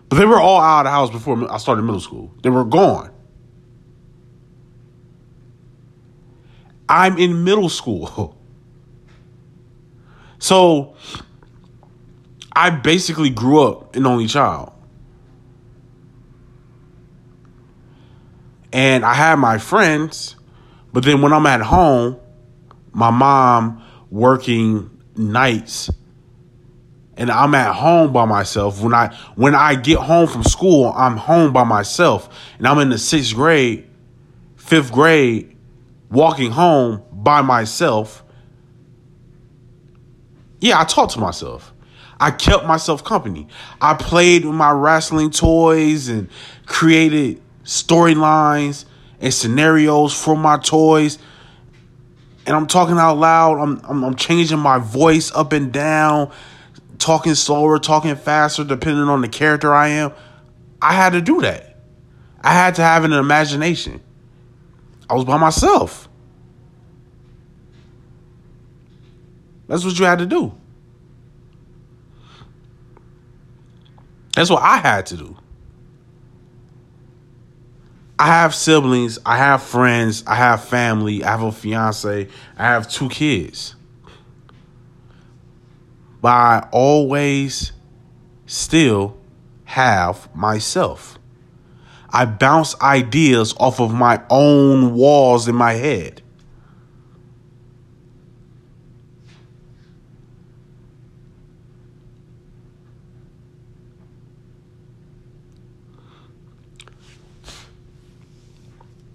[0.08, 2.34] But they were all out of the house before I started middle school.
[2.42, 3.12] They were gone.
[6.88, 8.36] I'm in middle school.
[10.42, 10.94] So
[12.50, 14.72] I basically grew up an only child.
[18.72, 20.36] And I had my friends,
[20.92, 22.18] but then when I'm at home,
[22.92, 25.90] my mom working nights
[27.16, 28.80] and I'm at home by myself.
[28.80, 32.34] When I when I get home from school, I'm home by myself.
[32.56, 33.86] And I'm in the sixth grade,
[34.56, 35.54] fifth grade,
[36.10, 38.24] walking home by myself.
[40.60, 41.74] Yeah, I talked to myself.
[42.18, 43.48] I kept myself company.
[43.80, 46.28] I played with my wrestling toys and
[46.64, 48.86] created storylines
[49.20, 51.18] and scenarios for my toys.
[52.46, 53.58] And I'm talking out loud.
[53.58, 56.32] I'm, I'm, I'm changing my voice up and down,
[56.98, 60.12] talking slower, talking faster, depending on the character I am.
[60.80, 61.76] I had to do that.
[62.42, 64.00] I had to have an imagination.
[65.08, 66.08] I was by myself.
[69.68, 70.52] That's what you had to do.
[74.34, 75.36] That's what I had to do.
[78.20, 82.28] I have siblings, I have friends, I have family, I have a fiance,
[82.58, 83.76] I have two kids.
[86.20, 87.72] But I always
[88.44, 89.16] still
[89.64, 91.18] have myself.
[92.10, 96.19] I bounce ideas off of my own walls in my head.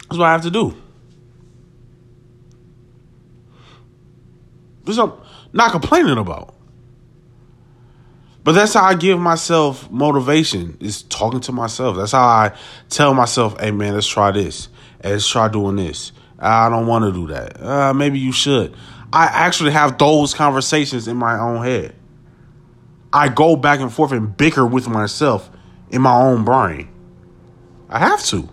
[0.08, 0.76] That's what I have to do.
[4.84, 5.14] This I'm
[5.52, 6.54] not complaining about.
[8.44, 11.98] But that's how I give myself motivation, is talking to myself.
[11.98, 12.56] That's how I
[12.90, 14.70] tell myself, hey man, let's try this.
[15.02, 16.12] Hey, let's try doing this.
[16.38, 17.60] I don't want to do that.
[17.60, 18.76] Uh, maybe you should.
[19.12, 21.96] I actually have those conversations in my own head.
[23.12, 25.50] I go back and forth and bicker with myself
[25.90, 26.90] in my own brain.
[27.90, 28.50] I have to.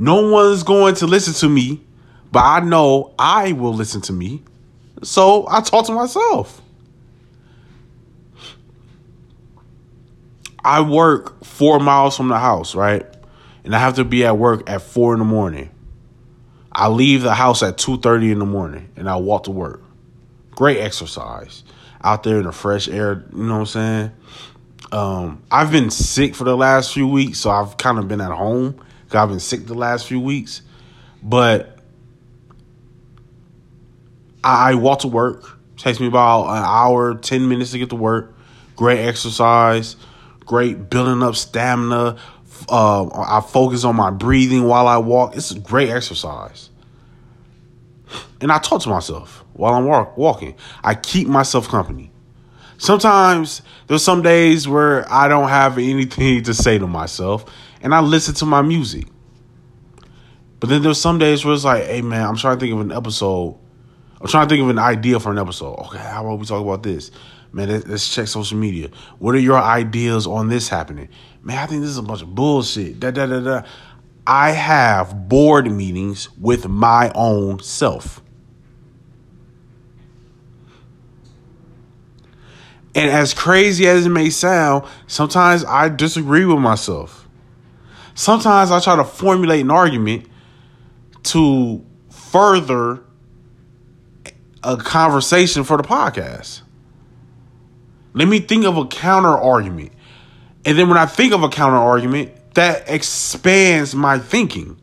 [0.00, 1.82] No one's going to listen to me,
[2.32, 4.42] but I know I will listen to me.
[5.02, 6.62] So I talk to myself.
[10.64, 13.04] I work four miles from the house, right?
[13.62, 15.70] And I have to be at work at four in the morning.
[16.72, 19.82] I leave the house at two thirty in the morning, and I walk to work.
[20.52, 21.62] Great exercise
[22.02, 23.26] out there in the fresh air.
[23.34, 24.10] You know what I'm saying?
[24.92, 28.32] Um, I've been sick for the last few weeks, so I've kind of been at
[28.32, 28.80] home
[29.14, 30.62] I've been sick the last few weeks,
[31.22, 31.78] but
[34.42, 35.58] I, walk to work.
[35.76, 38.34] takes me about an hour, ten minutes to get to work.
[38.76, 39.96] Great exercise,
[40.40, 42.16] great building up stamina.
[42.68, 45.36] Uh, I focus on my breathing while I walk.
[45.36, 46.70] It's a great exercise,
[48.40, 50.54] and I talk to myself while I'm walk, walking.
[50.82, 52.10] I keep myself company.
[52.78, 57.44] Sometimes there's some days where I don't have anything to say to myself
[57.80, 59.06] and I listen to my music.
[60.58, 62.80] But then there's some days where it's like, hey man, I'm trying to think of
[62.80, 63.58] an episode.
[64.20, 65.74] I'm trying to think of an idea for an episode.
[65.86, 67.10] Okay, how about we talk about this?
[67.52, 68.90] Man, let's check social media.
[69.18, 71.08] What are your ideas on this happening?
[71.42, 73.00] Man, I think this is a bunch of bullshit.
[73.00, 73.62] Da da da da.
[74.26, 78.22] I have board meetings with my own self.
[82.94, 87.19] And as crazy as it may sound, sometimes I disagree with myself
[88.20, 90.26] sometimes I try to formulate an argument
[91.22, 93.02] to further
[94.62, 96.60] a conversation for the podcast.
[98.12, 99.92] Let me think of a counter argument.
[100.66, 104.78] And then when I think of a counter argument, that expands my thinking.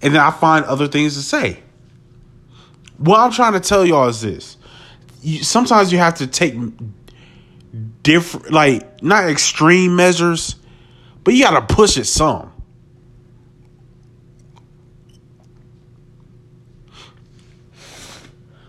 [0.00, 1.62] And then I find other things to say.
[2.96, 4.56] What I'm trying to tell y'all is this:
[5.20, 6.54] you, sometimes you have to take
[8.02, 10.56] different, like not extreme measures,
[11.28, 12.50] but you got to push it some.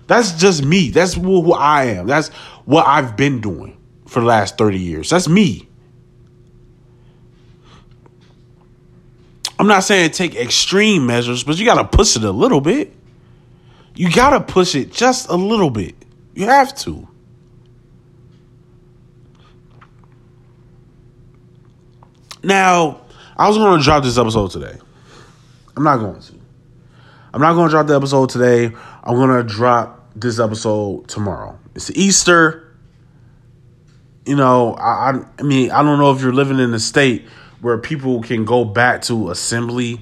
[0.08, 0.90] That's just me.
[0.90, 2.08] That's who, who I am.
[2.08, 2.28] That's
[2.66, 5.10] what I've been doing for the last 30 years.
[5.10, 5.70] That's me.
[9.58, 12.94] I'm not saying take extreme measures, but you got to push it a little bit.
[13.96, 15.96] You got to push it just a little bit.
[16.36, 17.08] You have to.
[22.44, 23.02] Now,
[23.36, 24.78] I was going to drop this episode today.
[25.76, 26.34] I'm not going to.
[27.34, 28.76] I'm not going to drop the episode today.
[29.04, 31.60] I'm going to drop this episode tomorrow.
[31.76, 32.66] It's Easter.
[34.26, 37.28] You know, I, I mean, I don't know if you're living in a state
[37.62, 40.02] where people can go back to assembly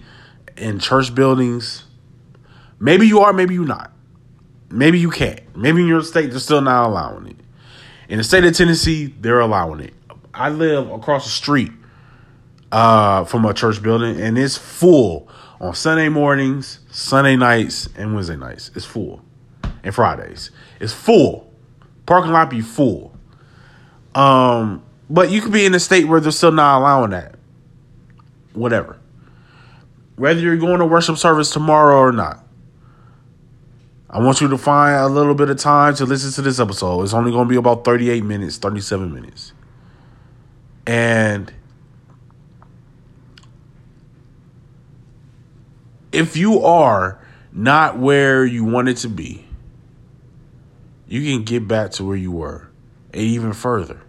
[0.57, 1.85] in church buildings.
[2.79, 3.91] Maybe you are, maybe you're not.
[4.69, 5.41] Maybe you can't.
[5.55, 7.37] Maybe in your state they're still not allowing it.
[8.09, 9.93] In the state of Tennessee, they're allowing it.
[10.33, 11.71] I live across the street
[12.71, 15.27] uh, from a church building, and it's full
[15.59, 18.71] on Sunday mornings, Sunday nights, and Wednesday nights.
[18.75, 19.21] It's full,
[19.83, 20.51] and Fridays.
[20.79, 21.51] It's full.
[22.05, 23.17] Parking lot be full.
[24.15, 27.35] Um, but you could be in a state where they're still not allowing that.
[28.53, 28.97] Whatever.
[30.15, 32.43] Whether you're going to worship service tomorrow or not,
[34.09, 37.03] I want you to find a little bit of time to listen to this episode.
[37.03, 39.53] It's only going to be about 38 minutes, 37 minutes.
[40.87, 41.53] And
[46.11, 47.19] if you are
[47.51, 49.45] not where you wanted to be,
[51.07, 52.69] you can get back to where you were
[53.13, 54.01] and even further.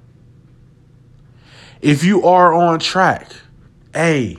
[1.80, 3.30] If you are on track,
[3.94, 4.36] hey,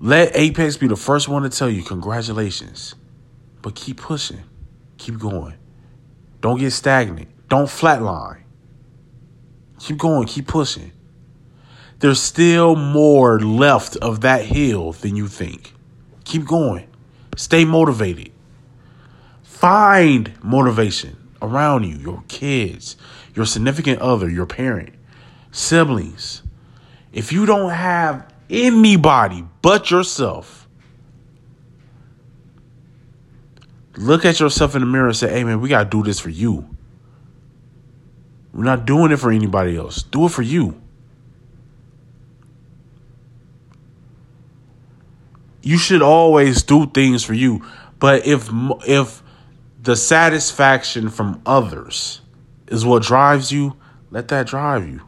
[0.00, 2.94] let Apex be the first one to tell you congratulations.
[3.62, 4.42] But keep pushing,
[4.98, 5.54] keep going.
[6.40, 8.42] Don't get stagnant, don't flatline.
[9.78, 10.92] Keep going, keep pushing.
[12.00, 15.72] There's still more left of that hill than you think.
[16.32, 16.88] Keep going.
[17.36, 18.32] Stay motivated.
[19.42, 22.96] Find motivation around you, your kids,
[23.34, 24.94] your significant other, your parent,
[25.50, 26.42] siblings.
[27.12, 30.66] If you don't have anybody but yourself,
[33.98, 36.18] look at yourself in the mirror and say, hey, man, we got to do this
[36.18, 36.66] for you.
[38.54, 40.02] We're not doing it for anybody else.
[40.02, 40.81] Do it for you.
[45.62, 47.64] You should always do things for you.
[47.98, 48.48] But if
[48.86, 49.22] if
[49.80, 52.20] the satisfaction from others
[52.68, 53.76] is what drives you,
[54.10, 55.00] let that drive you.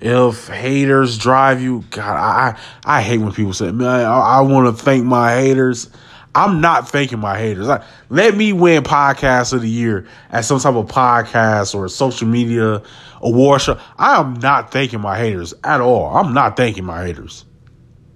[0.00, 4.76] If haters drive you, God, I I hate when people say, "Man, I, I want
[4.76, 5.90] to thank my haters."
[6.34, 7.66] I'm not thanking my haters.
[7.66, 12.28] Like, let me win podcast of the year at some type of podcast or social
[12.28, 12.82] media
[13.22, 13.80] award show.
[13.96, 16.14] I am not thanking my haters at all.
[16.14, 17.46] I'm not thanking my haters.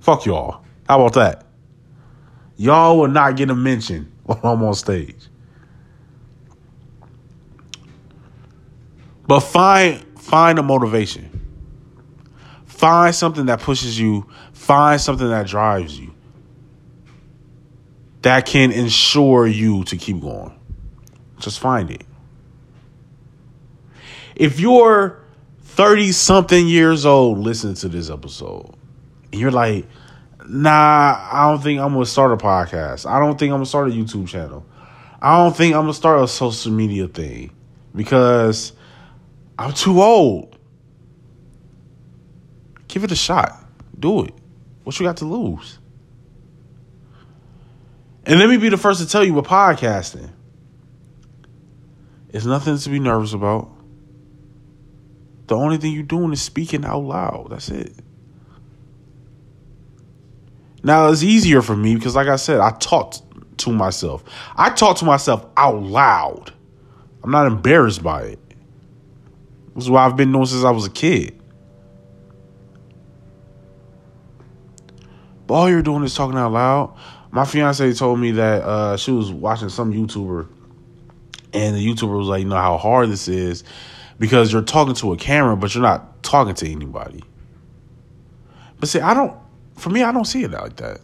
[0.01, 0.65] Fuck y'all.
[0.89, 1.47] How about that?
[2.57, 5.29] Y'all will not get a mention when I'm on stage.
[9.27, 11.29] But find find a motivation.
[12.67, 14.29] Find something that pushes you.
[14.53, 16.13] Find something that drives you.
[18.23, 20.59] That can ensure you to keep going.
[21.39, 22.03] Just find it.
[24.35, 25.21] If you're
[25.63, 28.75] 30 something years old listen to this episode,
[29.33, 29.87] and you're like,
[30.49, 33.09] nah, I don't think I'm gonna start a podcast.
[33.09, 34.67] I don't think I'm gonna start a YouTube channel.
[35.23, 37.51] I don't think I'm gonna start a social media thing
[37.95, 38.73] because
[39.59, 40.57] I'm too old.
[42.89, 43.65] Give it a shot.
[43.99, 44.35] Do it.
[44.83, 45.79] What you got to lose?
[48.25, 50.31] And let me be the first to tell you with podcasting.
[52.31, 53.71] It's nothing to be nervous about.
[55.47, 57.49] The only thing you're doing is speaking out loud.
[57.51, 57.93] That's it.
[60.83, 63.23] Now it's easier for me because, like I said, I talked
[63.59, 64.25] to myself.
[64.57, 66.53] I talk to myself out loud.
[67.23, 68.39] I'm not embarrassed by it.
[69.75, 71.41] This is what I've been doing since I was a kid.
[75.47, 76.97] But all you're doing is talking out loud.
[77.31, 80.49] My fiance told me that uh, she was watching some YouTuber,
[81.53, 83.65] and the YouTuber was like, "You know how hard this is
[84.19, 87.23] because you're talking to a camera, but you're not talking to anybody."
[88.79, 89.37] But see, I don't
[89.81, 91.01] for me, I don't see it like that.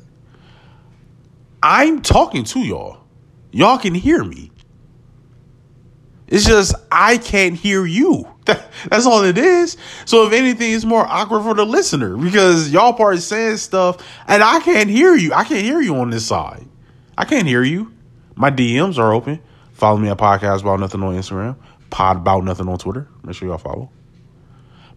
[1.63, 2.99] I'm talking to y'all.
[3.51, 4.51] Y'all can hear me.
[6.29, 8.29] It's just I can't hear you.
[8.45, 9.77] That's all it is.
[10.05, 14.43] So if anything, it's more awkward for the listener because y'all part saying stuff and
[14.43, 15.33] I can't hear you.
[15.33, 16.67] I can't hear you on this side.
[17.17, 17.93] I can't hear you.
[18.35, 19.41] My DMs are open.
[19.73, 21.57] Follow me at Podcast About Nothing on Instagram.
[21.91, 23.09] Pod About Nothing on Twitter.
[23.23, 23.91] Make sure y'all follow.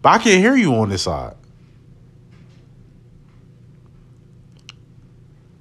[0.02, 1.34] But I can't hear you on this side.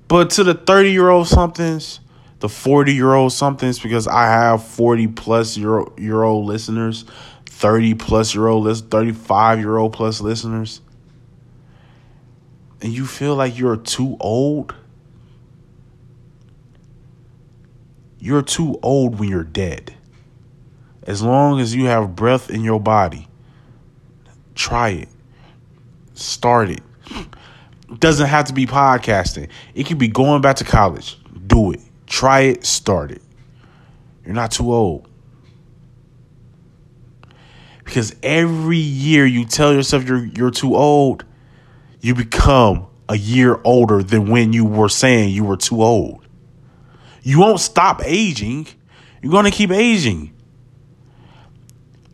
[0.09, 1.99] But to the 30 year old somethings,
[2.39, 7.05] the 40 year old somethings, because I have 40 plus year, year old listeners,
[7.45, 10.81] 30 plus year old, 35 year old plus listeners,
[12.81, 14.73] and you feel like you're too old,
[18.17, 19.93] you're too old when you're dead.
[21.03, 23.27] As long as you have breath in your body,
[24.55, 25.09] try it.
[26.15, 26.81] Start it.
[27.97, 29.49] Doesn't have to be podcasting.
[29.73, 31.17] It could be going back to college.
[31.47, 31.81] Do it.
[32.05, 32.65] Try it.
[32.65, 33.21] Start it.
[34.23, 35.07] You're not too old.
[37.83, 41.25] Because every year you tell yourself you're you're too old,
[42.01, 46.23] you become a year older than when you were saying you were too old.
[47.23, 48.67] You won't stop aging.
[49.23, 50.35] You're going to keep aging.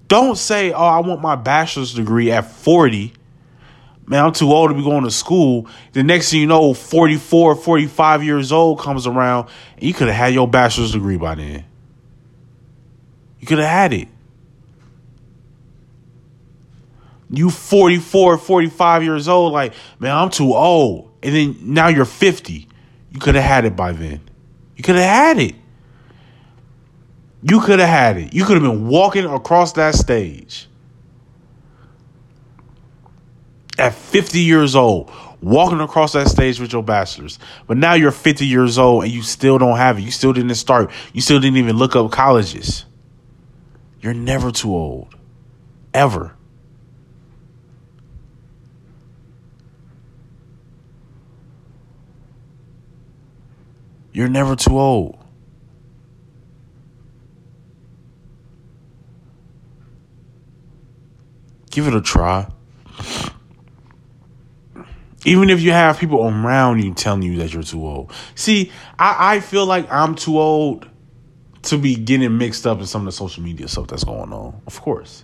[0.07, 3.13] Don't say, "Oh, I want my bachelor's degree at 40."
[4.07, 5.67] Man, I'm too old to be going to school.
[5.93, 10.15] The next thing you know, 44, 45 years old comes around, and you could have
[10.15, 11.65] had your bachelor's degree by then.
[13.39, 14.07] You could have had it.
[17.31, 21.11] You 44, 45 years old, like, man, I'm too old.
[21.23, 22.67] And then now you're 50.
[23.11, 24.21] You could have had it by then.
[24.75, 25.55] You could have had it.
[27.41, 28.33] You could have had it.
[28.33, 30.67] You could have been walking across that stage
[33.77, 35.11] at 50 years old,
[35.41, 37.39] walking across that stage with your bachelor's.
[37.67, 40.01] But now you're 50 years old and you still don't have it.
[40.01, 40.91] You still didn't start.
[41.13, 42.85] You still didn't even look up colleges.
[44.01, 45.15] You're never too old.
[45.93, 46.35] Ever.
[54.11, 55.17] You're never too old.
[61.69, 62.47] Give it a try.
[65.25, 68.13] Even if you have people around you telling you that you're too old.
[68.35, 70.87] See, I, I feel like I'm too old
[71.63, 74.61] to be getting mixed up in some of the social media stuff that's going on.
[74.67, 75.23] Of course.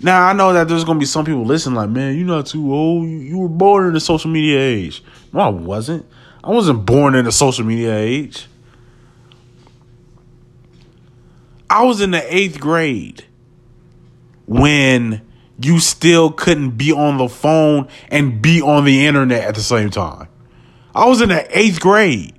[0.00, 2.74] Now I know that there's gonna be some people listening like, man, you're not too
[2.74, 3.06] old.
[3.06, 5.04] You, you were born in the social media age.
[5.32, 6.06] No, I wasn't.
[6.42, 8.46] I wasn't born in the social media age.
[11.70, 13.24] I was in the eighth grade
[14.46, 15.22] when
[15.58, 19.90] you still couldn't be on the phone and be on the internet at the same
[19.90, 20.28] time.
[20.94, 22.34] I was in the eighth grade.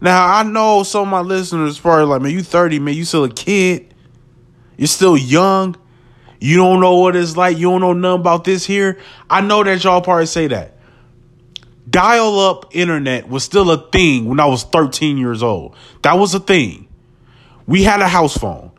[0.00, 3.24] Now I know some of my listeners probably like, man, you 30, man, you still
[3.24, 3.94] a kid.
[4.76, 5.76] You're still young.
[6.38, 7.56] You don't know what it's like.
[7.56, 8.98] You don't know nothing about this here.
[9.30, 10.76] I know that y'all probably say that
[11.88, 15.74] dial up internet was still a thing when I was 13 years old.
[16.02, 16.88] That was a thing.
[17.66, 18.72] We had a house phone.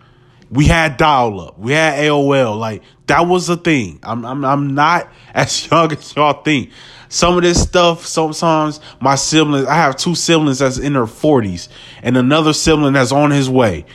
[0.50, 1.60] We had dial up.
[1.60, 2.58] We had AOL.
[2.58, 4.00] Like that was a thing.
[4.04, 6.72] I'm I'm I'm not as young as y'all think.
[7.10, 11.70] Some of this stuff, sometimes my siblings, I have two siblings that's in their 40s
[12.04, 13.86] and another sibling that's on his way.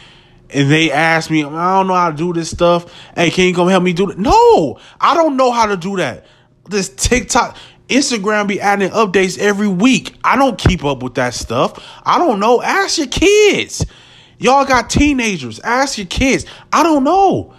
[0.49, 2.93] And they ask me, I don't know how to do this stuff.
[3.15, 4.19] Hey, can you come help me do it?
[4.19, 6.25] No, I don't know how to do that.
[6.69, 7.57] This TikTok,
[7.89, 10.15] Instagram be adding updates every week.
[10.25, 11.83] I don't keep up with that stuff.
[12.05, 12.63] I don't know.
[12.63, 13.85] Ask your kids.
[14.39, 15.61] Y'all got teenagers.
[15.61, 16.47] Ask your kids.
[16.73, 17.55] I don't know.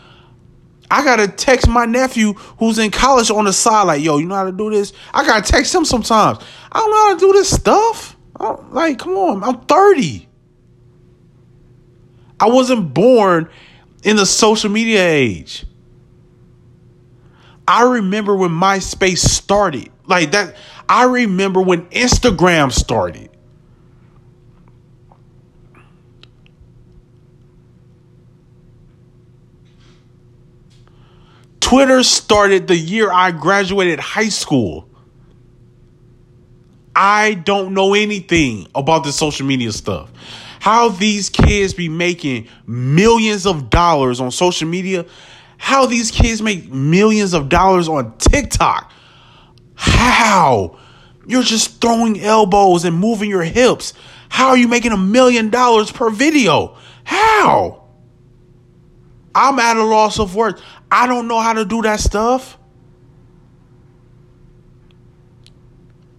[0.94, 4.36] I gotta text my nephew who's in college on the side, like, yo, you know
[4.36, 4.94] how to do this?
[5.12, 6.38] I gotta text him sometimes.
[6.72, 8.16] I don't know how to do this stuff.
[8.70, 10.30] like, come on, I'm 30.
[12.40, 13.50] I wasn't born
[14.04, 15.66] in the social media age.
[17.68, 19.90] I remember when MySpace started.
[20.06, 20.56] Like that,
[20.88, 23.33] I remember when Instagram started.
[31.74, 34.88] Twitter started the year I graduated high school.
[36.96, 40.12] I don't know anything about the social media stuff.
[40.60, 45.08] How these kids be making millions of dollars on social media,
[45.58, 48.94] how these kids make millions of dollars on TikTok.
[49.74, 50.78] How?
[51.26, 53.96] You're just throwing elbows and moving your hips.
[54.30, 56.78] How are you making a million dollars per video?
[57.04, 57.83] How?
[59.36, 60.62] I'm at a loss of words.
[60.92, 62.58] I don't know how to do that stuff.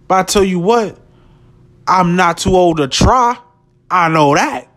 [0.07, 0.99] But I tell you what,
[1.87, 3.37] I'm not too old to try.
[3.89, 4.69] I know that.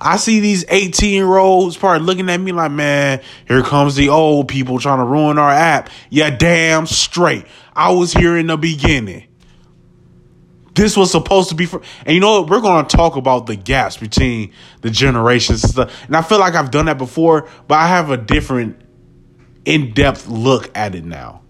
[0.00, 4.10] I see these 18 year olds probably looking at me like, man, here comes the
[4.10, 5.88] old people trying to ruin our app.
[6.10, 7.46] Yeah, damn straight.
[7.74, 9.26] I was here in the beginning.
[10.74, 12.50] This was supposed to be for, and you know what?
[12.50, 16.04] We're going to talk about the gaps between the generations and stuff.
[16.06, 18.80] And I feel like I've done that before, but I have a different,
[19.64, 21.42] in depth look at it now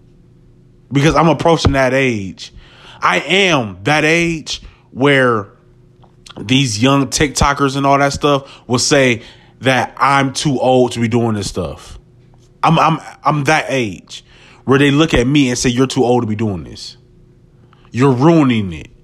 [0.91, 2.53] because I'm approaching that age.
[3.01, 4.61] I am that age
[4.91, 5.51] where
[6.39, 9.23] these young TikTokers and all that stuff will say
[9.59, 11.99] that I'm too old to be doing this stuff.
[12.63, 14.23] I'm I'm I'm that age
[14.65, 16.97] where they look at me and say you're too old to be doing this.
[17.91, 18.94] You're ruining it.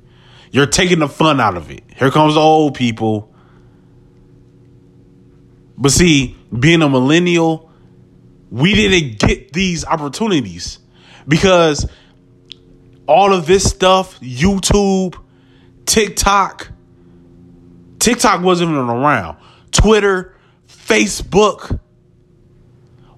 [0.52, 1.84] You're taking the fun out of it.
[1.96, 3.34] Here comes the old people.
[5.78, 7.72] But see, being a millennial,
[8.52, 10.80] we didn't get these opportunities
[11.28, 11.90] because
[13.08, 15.16] all of this stuff, YouTube,
[15.86, 16.70] TikTok,
[18.00, 19.38] TikTok wasn't even around.
[19.72, 20.36] Twitter,
[20.68, 21.80] Facebook,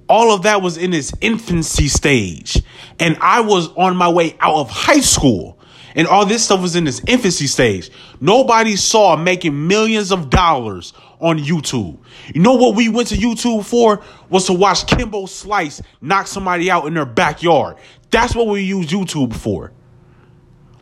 [0.07, 2.61] all of that was in its infancy stage.
[2.99, 5.57] And I was on my way out of high school.
[5.95, 7.91] And all this stuff was in its infancy stage.
[8.19, 11.97] Nobody saw making millions of dollars on YouTube.
[12.33, 14.01] You know what we went to YouTube for?
[14.29, 17.77] Was to watch Kimbo Slice knock somebody out in their backyard.
[18.11, 19.71] That's what we use YouTube for.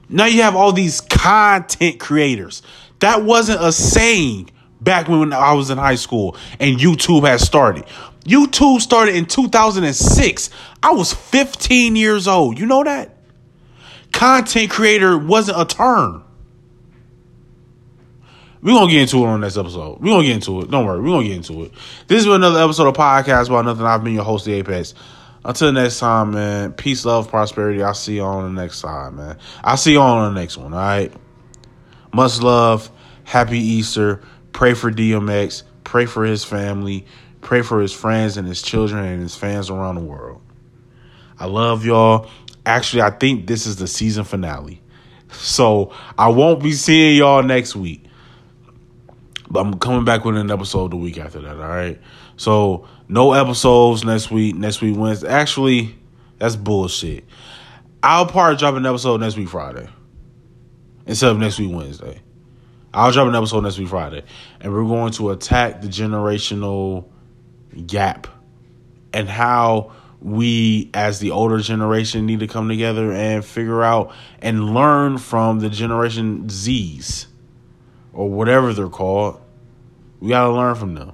[0.10, 2.62] Now you have all these content creators.
[3.00, 4.52] That wasn't a saying
[4.82, 7.86] back when I was in high school and YouTube had started.
[8.26, 10.50] YouTube started in 2006.
[10.84, 12.60] I was 15 years old.
[12.60, 13.11] You know that?
[14.12, 16.24] Content creator wasn't a term.
[18.62, 20.00] We're gonna get into it on this episode.
[20.00, 20.70] We're gonna get into it.
[20.70, 21.72] Don't worry, we're gonna get into it.
[22.08, 23.86] This is another episode of Podcast About Nothing.
[23.86, 24.94] I've been your host, the Apex.
[25.44, 26.74] Until next time, man.
[26.74, 27.82] Peace, love, prosperity.
[27.82, 29.38] I'll see you on the next time, man.
[29.64, 31.12] I'll see you on the next one, all right?
[32.14, 32.92] Much love.
[33.24, 34.22] Happy Easter.
[34.54, 35.64] Pray for DMX.
[35.84, 37.06] Pray for his family.
[37.42, 40.42] Pray for his friends and his children and his fans around the world.
[41.40, 42.30] I love y'all.
[42.66, 44.82] Actually, I think this is the season finale.
[45.32, 48.04] So I won't be seeing y'all next week.
[49.50, 52.00] But I'm coming back with an episode the week after that, all right?
[52.38, 54.56] So no episodes next week.
[54.56, 55.28] Next week Wednesday.
[55.28, 55.96] Actually,
[56.38, 57.26] that's bullshit.
[58.02, 59.90] I'll probably drop an episode next week Friday.
[61.06, 62.22] Instead of next week Wednesday.
[62.94, 64.24] I'll drop an episode next week Friday.
[64.60, 67.10] And we're going to attack the generational
[67.86, 68.28] gap
[69.14, 69.92] and how
[70.22, 75.60] we as the older generation need to come together and figure out and learn from
[75.60, 77.28] the generation Z's
[78.14, 79.42] or whatever they're called.
[80.20, 81.14] We got to learn from them.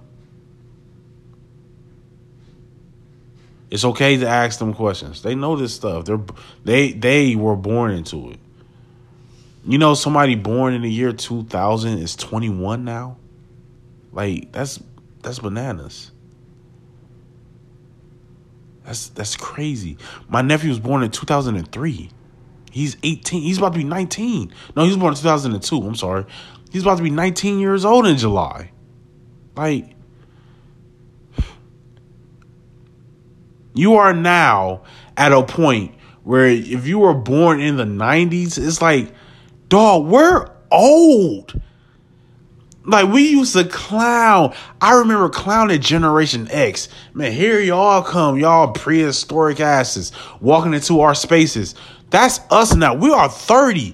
[3.70, 5.22] It's okay to ask them questions.
[5.22, 6.06] They know this stuff.
[6.06, 6.22] They're
[6.64, 8.40] they they were born into it.
[9.66, 13.18] You know, somebody born in the year 2000 is 21 now.
[14.14, 14.82] Like that's
[15.22, 16.12] that's bananas.
[18.88, 19.98] That's that's crazy.
[20.30, 22.10] My nephew was born in 2003.
[22.72, 23.42] He's 18.
[23.42, 24.54] He's about to be 19.
[24.78, 25.82] No, he was born in 2002.
[25.82, 26.26] I'm sorry.
[26.72, 28.72] He's about to be 19 years old in July.
[29.58, 29.94] Like
[33.74, 34.84] you are now
[35.18, 39.14] at a point where if you were born in the 90s, it's like,
[39.68, 41.60] dog, we're old.
[42.88, 44.56] Like we used to clown.
[44.80, 46.88] I remember clowning Generation X.
[47.14, 51.76] Man, here y'all come, y'all prehistoric asses walking into our spaces.
[52.10, 52.96] That's us now.
[52.96, 53.94] We are 30.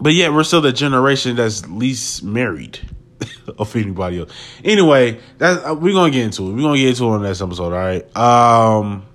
[0.00, 2.80] But yet we're still the generation that's least married
[3.58, 4.32] of anybody else.
[4.64, 6.54] Anyway, that uh, we're gonna get into it.
[6.54, 8.16] We're gonna get into it on the next episode, all right?
[8.16, 9.06] Um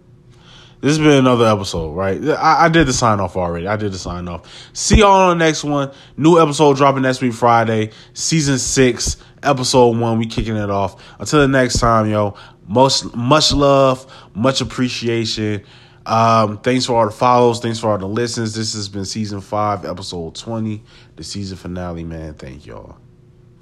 [0.82, 2.23] this has been another episode, right?
[2.23, 3.67] I, I, did the sign off already.
[3.67, 4.69] I did the sign off.
[4.73, 5.91] See y'all on the next one.
[6.17, 7.91] New episode dropping next week, Friday.
[8.13, 10.19] Season six, episode one.
[10.19, 11.01] We kicking it off.
[11.19, 12.36] Until the next time, yo.
[12.67, 14.05] Most much love,
[14.36, 15.63] much appreciation.
[16.05, 17.59] Um, thanks for all the follows.
[17.59, 18.53] Thanks for all the listens.
[18.53, 20.84] This has been season five, episode twenty,
[21.15, 22.03] the season finale.
[22.03, 22.97] Man, thank y'all.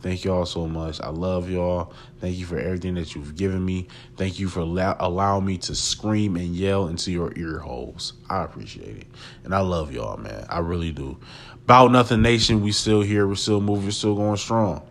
[0.05, 1.01] Thank y'all so much.
[1.01, 1.91] I love y'all.
[2.19, 3.87] Thank you for everything that you've given me.
[4.17, 8.13] Thank you for allow- allowing me to scream and yell into your ear holes.
[8.29, 9.07] I appreciate it.
[9.43, 10.45] And I love y'all, man.
[10.47, 11.17] I really do.
[11.63, 13.27] About Nothing Nation, we still here.
[13.27, 13.85] We're still moving.
[13.85, 14.83] We're still going strong.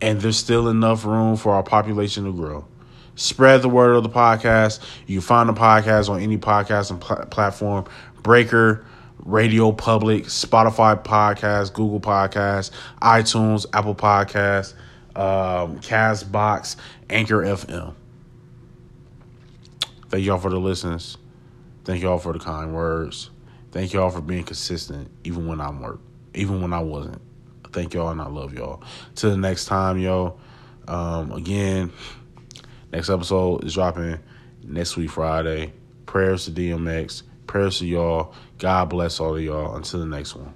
[0.00, 2.66] And there's still enough room for our population to grow.
[3.14, 4.80] Spread the word of the podcast.
[5.06, 7.84] You find the podcast on any podcast and pl- platform.
[8.24, 8.84] Breaker,
[9.24, 12.70] Radio Public, Spotify Podcast, Google Podcast,
[13.02, 14.74] iTunes, Apple Podcast,
[15.14, 16.76] um, Castbox,
[17.08, 17.94] Anchor FM.
[20.08, 21.18] Thank y'all for the listens.
[21.84, 23.30] Thank y'all for the kind words.
[23.72, 26.00] Thank y'all for being consistent, even when I'm work,
[26.34, 27.20] even when I wasn't.
[27.72, 28.82] Thank y'all and I love y'all.
[29.14, 30.38] Till the next time, yo.
[30.88, 31.92] Um, again,
[32.92, 34.18] next episode is dropping
[34.64, 35.72] next week Friday.
[36.06, 38.32] Prayers to DMX Prayers to y'all.
[38.60, 39.74] God bless all of y'all.
[39.74, 40.54] Until the next one.